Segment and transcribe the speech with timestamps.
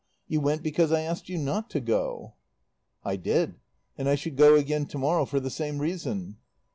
[0.27, 2.33] You went because I asked you not to go."
[3.05, 3.59] "I did;
[3.99, 6.37] and I should go again tomorrow for the same reason."